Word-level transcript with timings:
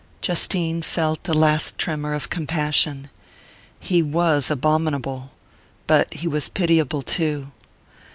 Justine 0.21 0.81
felt 0.81 1.29
a 1.29 1.31
last 1.35 1.77
tremor 1.77 2.15
of 2.15 2.31
compassion. 2.31 3.11
He 3.79 4.01
was 4.01 4.49
abominable 4.49 5.29
but 5.85 6.11
he 6.11 6.27
was 6.27 6.49
pitiable 6.49 7.03
too. 7.03 7.51